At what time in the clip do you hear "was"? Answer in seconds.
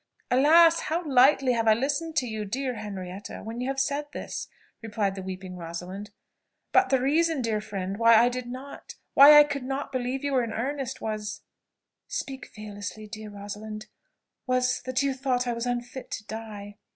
11.01-11.43, 14.47-14.81, 15.53-15.67